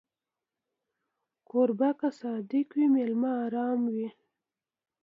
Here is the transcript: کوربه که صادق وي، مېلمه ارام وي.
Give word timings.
کوربه 1.49 1.89
که 1.99 2.09
صادق 2.19 2.67
وي، 2.75 2.85
مېلمه 2.93 3.31
ارام 3.45 3.81
وي. 3.93 4.09